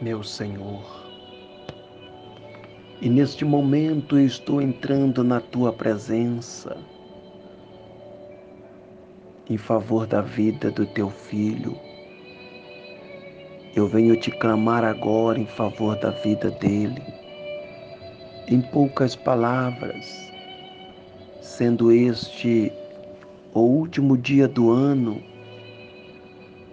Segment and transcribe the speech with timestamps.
[0.00, 1.04] meu Senhor.
[3.00, 6.76] E neste momento eu estou entrando na tua presença
[9.48, 11.78] em favor da vida do teu filho.
[13.74, 17.02] Eu venho te clamar agora em favor da vida dele.
[18.48, 20.32] Em poucas palavras,
[21.40, 22.72] sendo este
[23.52, 25.22] o último dia do ano,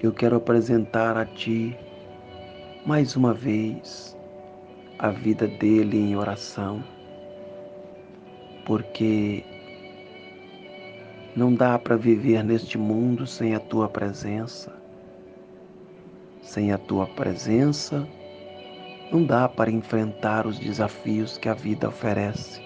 [0.02, 1.78] eu quero apresentar a Ti
[2.86, 4.18] mais uma vez
[4.98, 6.84] a vida dele em oração,
[8.66, 9.44] porque
[11.36, 14.74] não dá para viver neste mundo sem a tua presença.
[16.42, 18.08] Sem a tua presença,
[19.12, 22.62] não dá para enfrentar os desafios que a vida oferece.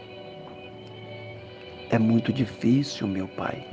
[1.90, 3.68] É muito difícil, meu Pai.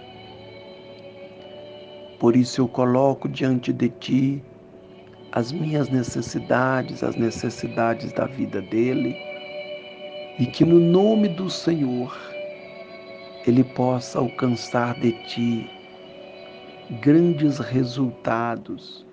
[2.19, 4.45] Por isso eu coloco diante de Ti
[5.33, 9.17] as minhas necessidades, as necessidades da vida dele,
[10.39, 12.17] e que no nome do Senhor
[13.47, 15.71] ele possa alcançar de ti
[17.01, 19.07] grandes resultados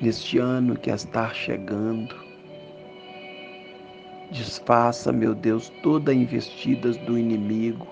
[0.00, 2.14] neste ano que está chegando.
[4.30, 7.86] Desfaça, meu Deus, toda investidas do inimigo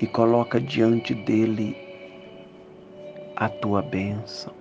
[0.00, 1.83] e coloca diante dele
[3.36, 4.52] a tua bênção.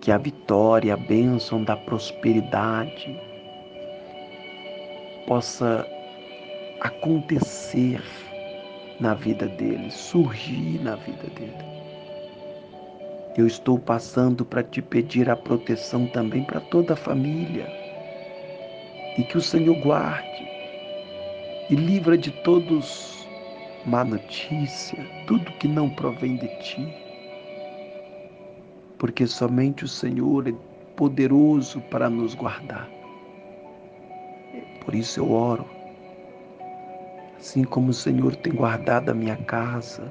[0.00, 3.20] Que a vitória, a bênção da prosperidade
[5.26, 5.86] possa
[6.80, 8.02] acontecer
[9.00, 11.68] na vida dele, surgir na vida dele.
[13.36, 17.66] Eu estou passando para te pedir a proteção também para toda a família.
[19.16, 20.48] E que o Senhor guarde
[21.70, 23.17] e livra de todos
[23.86, 26.94] má notícia, tudo que não provém de ti.
[28.98, 30.52] Porque somente o Senhor é
[30.96, 32.88] poderoso para nos guardar.
[34.84, 35.66] Por isso eu oro,
[37.38, 40.10] assim como o Senhor tem guardado a minha casa,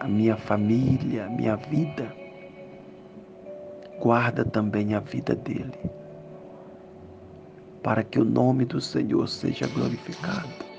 [0.00, 2.14] a minha família, a minha vida,
[4.00, 5.72] guarda também a vida dele,
[7.82, 10.73] para que o nome do Senhor seja glorificado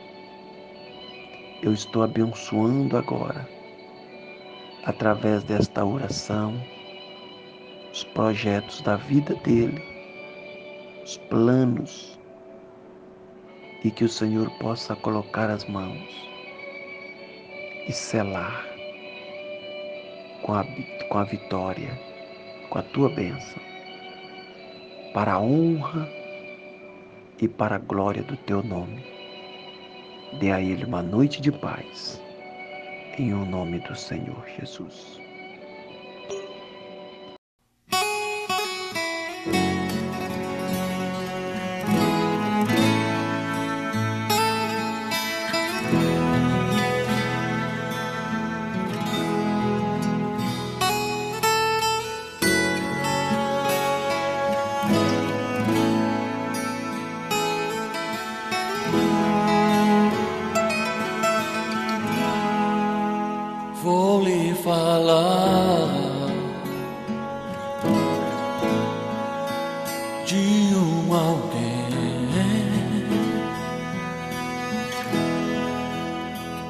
[1.65, 3.49] eu estou abençoando agora,
[4.83, 6.53] através desta oração,
[7.91, 9.81] os projetos da vida dele,
[11.03, 12.19] os planos,
[13.83, 16.29] e que o Senhor possa colocar as mãos
[17.87, 18.63] e selar
[20.43, 20.63] com a,
[21.09, 21.99] com a vitória,
[22.69, 23.61] com a tua bênção,
[25.15, 26.07] para a honra
[27.41, 29.14] e para a glória do teu nome.
[30.39, 32.21] Dê a ele uma noite de paz,
[33.17, 35.24] em o nome do Senhor Jesus.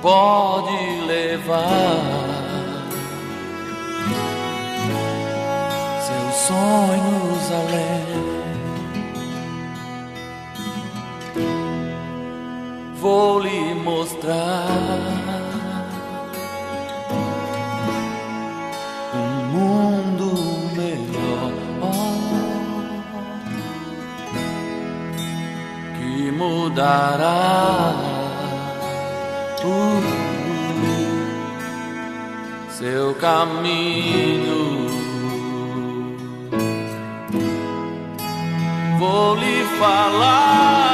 [0.06, 1.98] Pode levar.
[6.06, 8.06] Seus sonhos além.
[13.02, 15.16] Vou lhe mostrar
[26.38, 28.05] mudará
[32.70, 34.88] seu caminho.
[39.00, 40.84] Vou lhe falar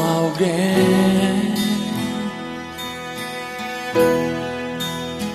[0.00, 1.52] alguém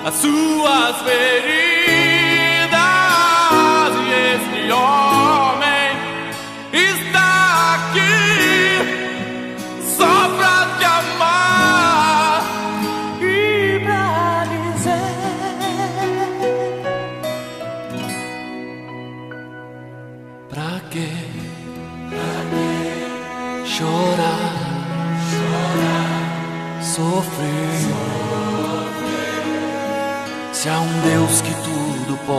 [0.06, 0.45] as suas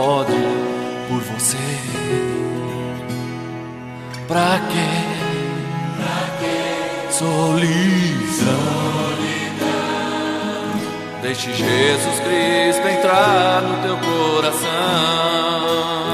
[0.07, 0.31] pode
[1.09, 1.57] por você.
[4.25, 4.89] Pra quê?
[6.39, 7.11] Pra.
[7.11, 7.67] Solidão.
[11.21, 16.06] Deixe Jesus Cristo entrar no teu coração.